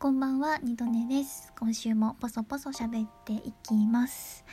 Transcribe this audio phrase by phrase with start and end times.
[0.00, 1.52] こんばんは、二度寝です。
[1.58, 4.44] 今週もポソポソ喋っていきます。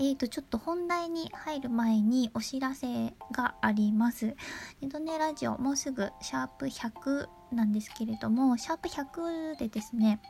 [0.00, 4.34] えーと、ちょっと本題に入る前にお知らせがあります。
[4.80, 10.20] 二度寝ラジオ、もうすぐシャープ100なんですけれども、シャープ100でですね、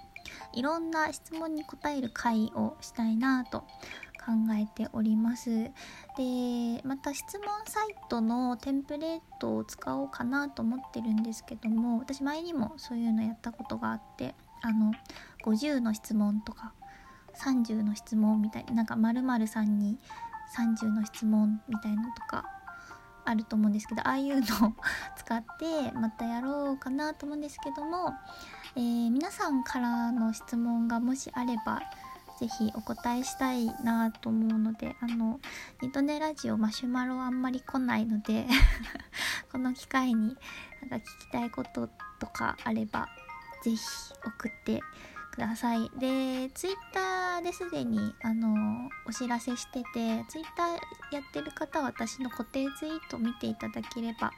[0.52, 3.64] いろんな質問に答える回をしたいなと
[4.22, 5.72] 考えておりますで
[6.84, 14.92] また質問サイトのテンプレートを使おうかなと思ってるんですけども私前にもそういうのやったことがあってあの
[15.44, 16.72] 50の質問とか
[17.44, 19.98] 30の質問みたいなんか〇〇さんに
[20.56, 22.44] 30の質問みたいのとか
[23.24, 24.72] あると思うんですけどああいうのを
[25.16, 28.12] 使ってまたやろうかなと思うんですけども、
[28.74, 31.80] えー、皆さんからの質問がもしあれば
[32.38, 35.38] ぜひお答えしたいなと思うのであの
[35.80, 38.48] 二度寝ラジオマシュマロあんまり来ないので
[39.52, 40.36] この機会に
[40.80, 41.88] なんか聞きたいこと
[42.18, 43.08] とかあれば
[43.62, 43.78] ぜひ
[44.24, 44.80] 送って
[45.32, 54.30] くださいでツイッターですでにあのお知らせしててツイッターやってる方は私の固定ツイート見ていただければ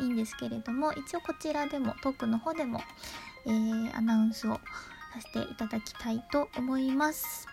[0.00, 2.80] いいんですけれども一応こちらでもトークの方でも、
[3.46, 4.60] えー、アナウンスをさ
[5.20, 7.46] せていただきたいと思います。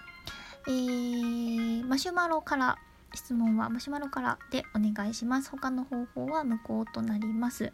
[0.67, 2.77] えー、マシュマロから
[3.13, 5.49] 質問はマシュマロからでお願いします。
[5.49, 7.73] 他の方法は無効となります。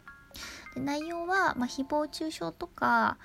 [0.74, 3.16] で内容は、まあ、誹謗中傷とか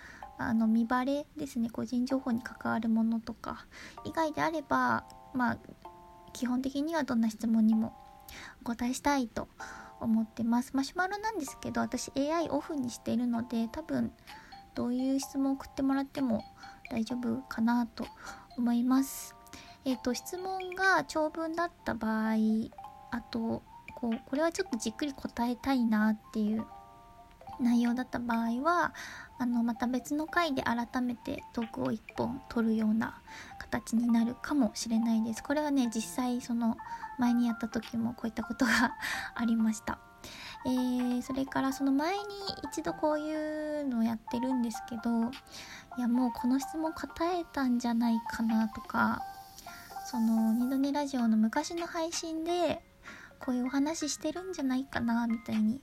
[0.47, 1.69] あの見バレですね。
[1.69, 3.65] 個人情報に関わるものとか。
[4.05, 5.57] 以外であればまあ
[6.33, 7.93] 基本的にはどんな質問にも
[8.61, 9.47] お答えしたいと
[9.99, 10.75] 思ってます。
[10.75, 14.11] マシュマロなんですけど私 AI オフにしているので多分
[14.75, 16.43] どういう質問を送ってもらっても
[16.89, 18.05] 大丈夫かなと
[18.57, 19.35] 思います。
[19.85, 22.33] えっ、ー、と質問が長文だった場合
[23.11, 23.63] あと
[23.95, 26.65] こうこれはちょっとじっくり答えたいなっていう
[27.61, 28.93] 内容だった場合は
[29.37, 33.21] あのまた別の回で改めてトークを1本取るような
[33.59, 35.43] 形になるかもしれないです。
[35.43, 36.77] これはね実際その
[37.17, 38.71] 前にやった時もこういったことが
[39.35, 39.99] ありました。
[40.65, 42.23] えー、それからその前に
[42.63, 45.31] 一度こういうのをやってるんですけど
[45.97, 49.23] いやもうこの質問答えたんじゃないかなとか
[50.05, 52.83] その二度寝ラジオの昔の配信で
[53.39, 55.81] こういうお話してるんじゃないかなみたいに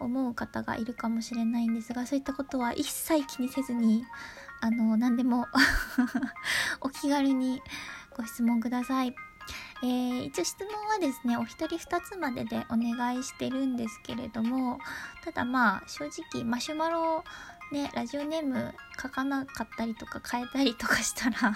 [0.00, 4.04] 思う方がいるかもしれないんですがそういったことは一切気にせずに
[4.60, 5.46] あの何でも
[6.80, 7.62] お気軽に
[8.16, 9.14] ご質問ください。
[9.82, 14.78] えー、一応質問はですねお一人2つまででお願いしてるんですけれども
[15.24, 17.24] ただまあ正直マシュマロ
[17.72, 21.54] ねラジオネーム書かなかったりとか変えたりとかしたら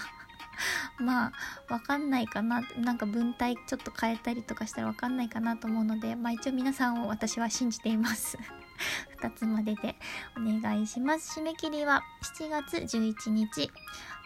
[0.99, 2.61] まあわかんないかな。
[2.77, 8.37] なんか文体ちょっと変えたりとかしたらわかんないかなと思うのでまあ一応皆さんを私は信じています。
[9.21, 9.95] 2つまでで
[10.37, 11.39] お願いします。
[11.39, 12.01] 締め切りは
[12.37, 13.71] 7月11日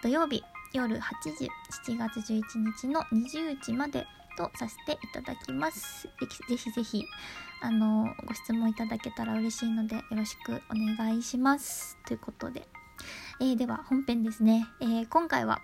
[0.02, 0.44] 土曜日
[0.74, 1.02] 夜8
[1.38, 1.50] 時
[1.88, 2.42] 7月11
[2.80, 4.06] 日の20時まで
[4.38, 6.08] とさせていただきます。
[6.48, 7.04] ぜひぜひ
[7.62, 11.98] あのご質問いただけたら嬉しいのでよろしくお願いします。
[12.06, 12.68] ということで、
[13.42, 15.62] えー、では本編ですね、えー、今回は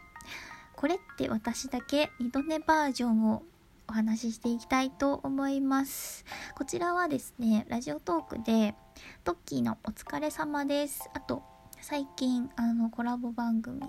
[0.83, 3.44] これって私だけ2度寝バージョンを
[3.88, 6.25] お話ししていきたいと思います。
[6.57, 8.75] こちらはですね、ラジオトークで、
[9.23, 11.09] トッキーのお疲れ様です。
[11.13, 11.41] あと、
[11.79, 13.79] 最近、あの、コラボ番組、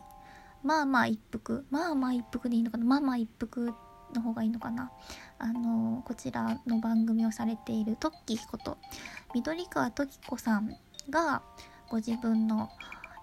[0.62, 3.75] まあまあ一服、まあまあ一服でいいのかな、まあまあ一服
[4.15, 4.93] の方がいいのかな。
[5.41, 8.78] あの、こちらの番組をされているトッキーこと、
[9.34, 10.77] 緑川トキコさん
[11.10, 11.43] が、
[11.91, 12.71] ご自分の、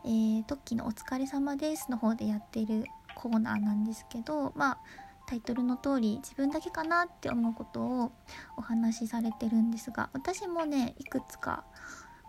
[0.03, 2.83] えー、トッキーのお疲れ様ですの方でやっている
[3.15, 4.77] コーナーなんですけどまあ
[5.27, 8.11] タイトルの通り自分だけかなって思うことを
[8.57, 11.63] お話しされてるんですが私もねいくつか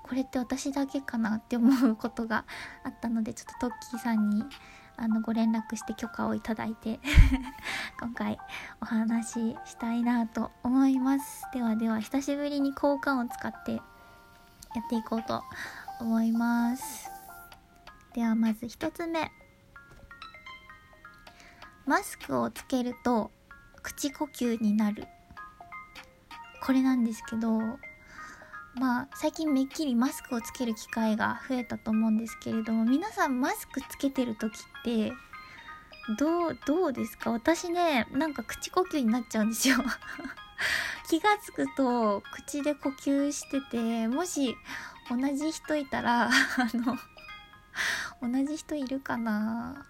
[0.03, 2.45] これって私だけかなって思うことが
[2.85, 4.45] あったのでちょっとトッキーさんに
[4.97, 7.01] あのご連絡して許可をいただいて
[7.99, 8.39] 今回
[8.81, 11.43] お話ししたいなと思います。
[11.53, 13.81] ではでは久しぶりに効果音を使ってや
[14.85, 15.43] っていこうと
[15.99, 17.11] 思います。
[18.15, 19.42] ではまず1つ目。
[21.87, 23.31] マスクをつけると
[23.83, 25.07] 口呼吸になる。
[26.65, 27.59] これなんですけど
[28.77, 35.13] まあ最近めっきりマスクをつける機会が増えたと思うんですけれども皆さんマスクつけてる時って
[36.19, 37.31] どうどうですか？
[37.33, 39.77] 私ねなんか口呼吸になっちゃうんですよ。
[41.09, 44.57] 気がつくと口で呼吸しててもし
[45.11, 46.31] 同じ人いたらあ
[46.75, 46.97] の
[48.23, 49.85] 同じ人いるかな？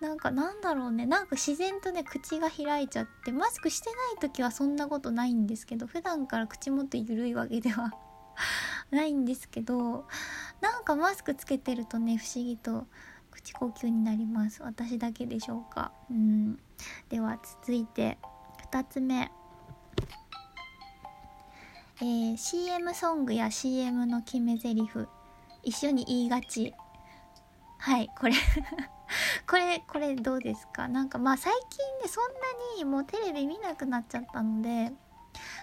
[0.00, 1.06] なんかなんだろうね。
[1.06, 7.92] なんか自然とね口が開いちゃってマスクしてない時はそんなことないんですけど普段から口元緩いわけでは
[8.90, 10.06] ないんですけど
[10.60, 12.86] なんかマスクつけてるとね不思議と
[13.30, 14.62] 口呼吸になります。
[14.62, 15.92] 私だけでしょうか。
[16.10, 16.58] うん。
[17.08, 18.18] では続いて
[18.72, 19.30] 2つ目。
[21.98, 24.86] えー、CM ソングや CM の決め台詞。
[25.62, 26.74] 一緒に言いがち。
[27.78, 28.34] はいこれ。
[29.48, 30.88] これこれどうですか？
[30.88, 34.92] なんかまあ最近ねそんなにもうテレビ見なくなっちゃったので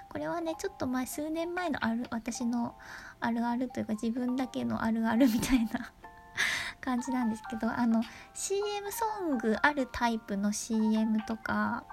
[0.10, 2.76] これはねちょっと前数年前のある私の
[3.20, 5.92] あるあるというか自分だけのあるあるみたいな
[6.82, 8.02] 感じなんですけどあの
[8.34, 11.84] CM ソングあるタイプの CM とか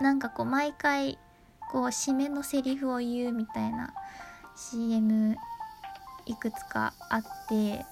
[0.00, 1.18] なんかこう毎回
[1.70, 3.92] こう締めのセリフを言うみたいな
[4.56, 5.36] CM
[6.26, 7.84] いくつかあって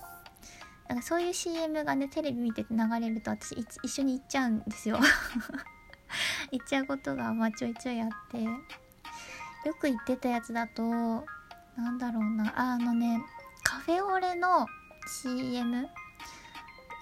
[0.88, 3.52] なんかそういう CM がねテレビ見てて流れると私
[3.82, 4.98] 一緒に行っちゃうんですよ。
[6.52, 8.42] 行っちゃうことがまあちょいちょいあって。
[8.42, 10.82] よく言ってたやつだと
[11.76, 12.52] なんだろうな。
[12.56, 13.20] あのね
[13.64, 14.66] カフェオレの
[15.22, 15.88] CM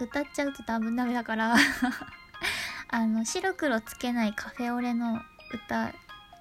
[0.00, 1.54] 歌っちゃうと多分ダメだから。
[2.88, 5.20] あの白黒つけないカフェオレの
[5.52, 5.92] 歌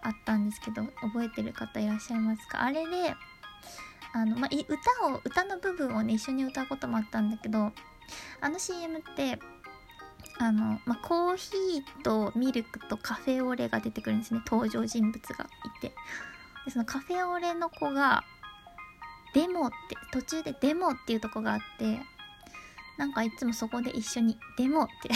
[0.02, 2.62] あったんですけど覚えてる方いらっしゃいますか？
[2.64, 3.16] あれで
[4.14, 7.72] あの、まあ、歌を歌の部分をね一緒に歌うこともあったんだけど
[8.42, 9.40] あの CM って
[10.40, 14.42] あの、まあ、コーヒーとミルクとカフェオレが出てくるんですね。
[14.46, 15.94] 登場人物がいて。
[16.66, 18.24] でそのカフェオレの子が
[19.34, 22.00] デモって途中でデモっていうとこがあって
[22.98, 25.10] なんかいつもそこで一緒にデモって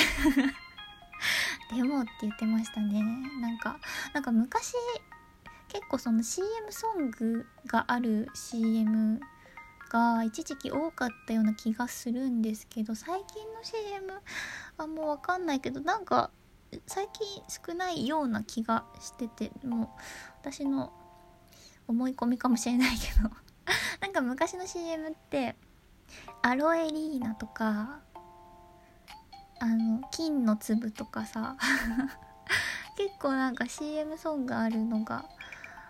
[1.76, 3.02] デモって言ってましたね。
[3.40, 3.80] なんか
[4.14, 4.74] なんか昔
[5.70, 9.20] 結構その CM ソングがある CM
[9.90, 14.14] が一時期多かったような気がするんですけど最近の CM
[14.78, 16.32] はもうわかんないけどなんか
[16.86, 19.88] 最近少ないような気がしててもう
[20.42, 20.92] 私の
[21.88, 23.30] 思い込みかもしれないけど
[24.02, 25.56] なんか昔の CM って
[26.42, 28.00] アロエリーナとか
[29.60, 31.58] あの金の粒とかさ
[32.98, 35.26] 結構なんか CM ソングあるのが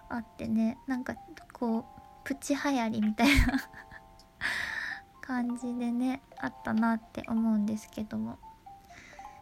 [0.10, 1.16] あってねなんか
[1.54, 1.84] こう
[2.24, 3.70] プチ流行りみたいな
[5.22, 8.38] 感じでねあったなって思うんですけども。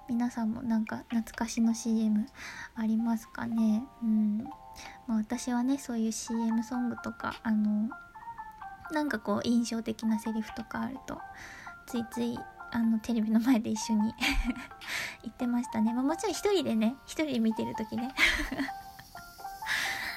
[0.08, 2.28] 皆さんもなんか懐かしの CM
[2.76, 3.84] ありますかね？
[4.04, 4.38] うん。
[5.08, 7.90] まあ私はねそういう CM ソングとかあの
[8.92, 11.20] なんかこう印象的なセリフとかあると
[11.88, 12.38] ついつい
[12.72, 14.14] あのテレビの前で一緒に
[15.24, 18.14] 行ってましたね、まあ、もちろん一人でね一人で見てる時ね。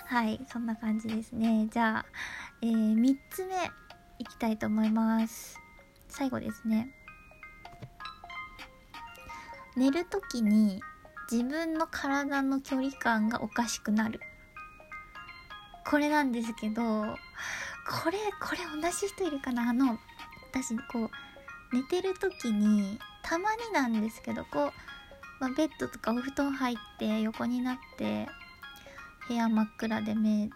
[0.08, 1.68] はいそんな感じですね。
[1.70, 2.06] じゃあ、
[2.62, 3.54] えー、3つ目
[4.18, 5.60] いきたいと思います。
[6.08, 6.88] 最後ですね。
[9.76, 10.80] 寝る時に
[11.30, 14.18] 自分の体の距離感がおかしくなる。
[15.86, 19.68] これなんですけどこれこれ同じ人いるかな？
[19.68, 19.98] あの
[20.50, 21.10] 私こ
[21.72, 24.72] う寝てる時にたまになんですけどこう、
[25.38, 28.26] まあ、ベッドとかお布団入って横になって
[29.28, 30.50] 部屋真っ暗で目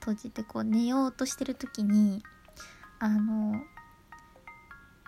[0.00, 2.22] 閉じてこう寝ようとしてる時に
[2.98, 3.60] あの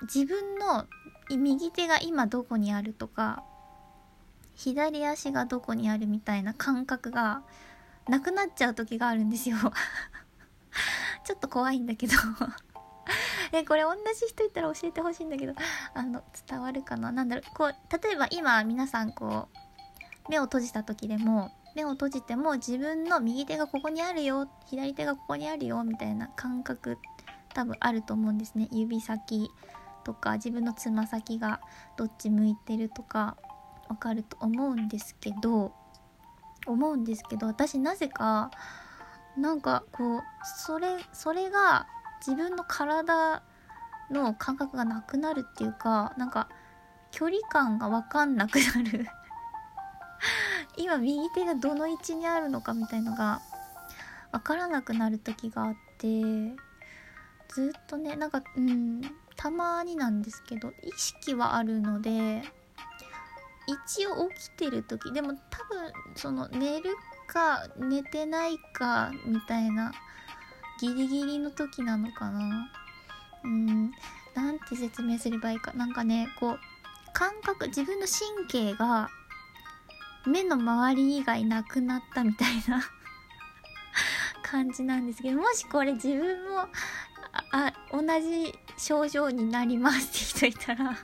[0.03, 0.87] 自分の
[1.31, 3.43] 右手が今どこにあるとか
[4.55, 7.43] 左足がどこにあるみたいな感覚が
[8.09, 9.57] なくなっちゃう時があるんですよ。
[11.25, 12.15] ちょっと怖いんだけど。
[13.53, 15.55] えこれ同じ人いたら教えてほしいんだけど
[15.95, 17.13] あの伝わるかな？
[17.13, 17.73] 何だろうこう
[18.03, 19.49] 例えば今皆さんこ
[20.27, 26.99] う目を閉じた時でも目を閉じても自分の右手がここにあるよ左手がここにあるよみたいな感覚
[27.55, 28.69] 多分あると思うんですね。
[28.73, 29.51] 指先
[30.05, 31.61] とか自分のつま先が
[31.97, 33.37] どっち向いてるとか
[33.89, 35.73] わかると思うんですけど
[36.67, 38.51] 思うんですけど私なぜか
[39.37, 41.87] なんかこうそれそれが
[42.27, 43.43] 自分の体
[44.11, 46.49] の感覚がなくなるっていうかなんか
[47.11, 49.07] 距離感が分かんなくなる。
[50.77, 53.41] 今右手がどの位置にあるのかみたいのが
[54.33, 56.23] 分からなくなる時があって
[57.55, 59.03] ずっとねなんかうん
[59.37, 62.43] たまになんですけど意識はあるので
[63.67, 69.93] 一応起きてる時でも多分その寝るか寝てないかみたいな
[70.81, 72.71] ギリギリの時なのかな。
[73.45, 73.93] うん
[74.35, 75.73] なんて説明すればいいか。
[75.75, 76.59] なんかねこう
[77.13, 79.09] 感覚自分の神経が
[80.27, 82.83] 目の周り以外なくなったみたいな
[84.43, 86.69] 感じなんですけどもしこれ自分も
[87.53, 90.97] あ同じ症状になりますって人いたら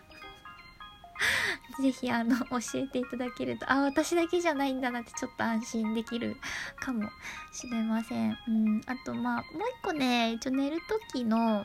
[1.80, 6.37] ぜひあの教えていただけるとあ私だけじゃないんだなってちょっと安心できる
[6.80, 7.08] かも
[7.52, 8.37] しれません。
[8.48, 9.44] うん、あとまあもう
[9.80, 10.78] 一個ね一応寝る
[11.12, 11.64] 時の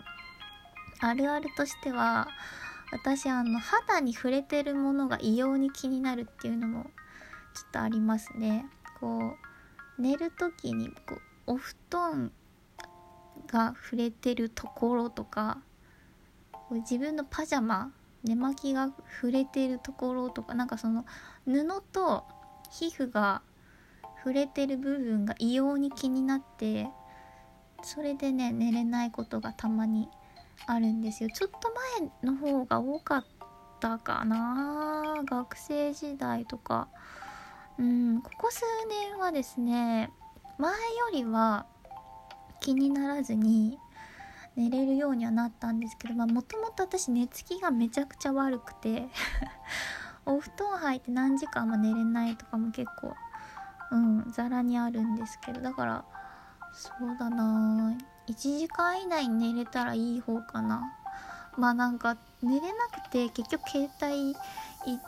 [1.00, 2.28] あるあるとしては
[2.92, 6.92] 私あの肌に触れてるものが異様に気になるっていうのも
[7.54, 8.66] ちょっとありますね。
[9.00, 9.36] こ
[10.00, 11.16] う寝る時にこ
[11.48, 12.32] うお布団
[13.48, 15.60] が触れてるところとか
[16.72, 17.92] 自分のパジャマ
[18.24, 18.90] 寝巻きが
[19.22, 21.06] 触れてるところとかなんかその
[21.46, 22.24] 布と
[22.72, 23.42] 皮膚が
[24.18, 26.88] 触れてる部分が異様に気になって
[27.84, 30.08] それでね寝れないことがたまに
[30.66, 31.30] あるんですよ。
[31.30, 33.26] ちょっと前の方が多かっ
[33.82, 35.24] たかな。
[35.26, 36.88] 学生時代とか。
[37.80, 40.12] うんここ数年はですね
[40.58, 40.78] 前よ
[41.12, 41.66] りは
[42.60, 43.78] 気にならずに
[44.56, 49.08] 寝れるようにはなったんですけどもともと私寝つきがめちゃくちゃ悪くて
[50.26, 53.14] お布団入って何時間も寝れないとかも結構
[53.92, 56.06] うんざらにあるんですけどだから
[56.74, 57.96] そうだな
[58.28, 60.82] 1時間以内に寝れたらいい方かな。
[61.58, 64.36] まあなんか寝れなくて結局携帯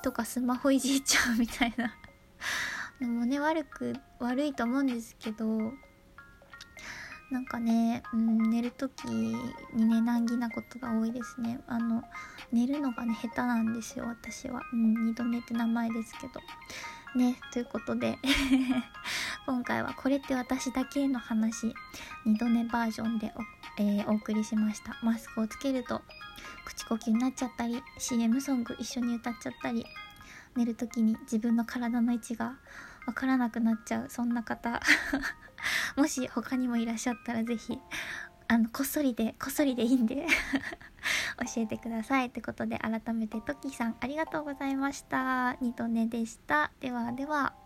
[0.04, 1.92] とかスマホいじっちゃうみたいな。
[3.00, 5.74] でもね悪く悪いと思うんですけど
[7.32, 9.34] なんかね、うん、寝る時に
[9.74, 11.60] ね難儀なことが多いですね。
[11.68, 12.04] あの
[12.52, 16.40] 寝るのがね下手なんですよ私は、うん、二度寝って名前ですけど。
[17.16, 18.20] ねということで
[19.48, 21.74] 今回はこれって私だけの話
[22.26, 23.34] 二度寝バージョンで
[23.78, 24.98] お,、えー、お送りしました。
[25.02, 26.02] マスクをつけると
[26.66, 29.86] 口呼吸になっちゃったり CM ソング一緒に歌っちゃったり
[30.56, 32.58] 寝る時に自分の体の位置が
[33.06, 34.82] わからなくなっちゃうそんな方。
[35.96, 37.80] もし他にもいらっしゃったら是非
[38.48, 40.28] あのこっそりでこっそりでいいんで。
[41.54, 45.56] 教えてくださいってことで改めてトッキーさんありがとうございました。
[45.62, 46.72] 二度寝でした。
[46.80, 47.65] ではでは。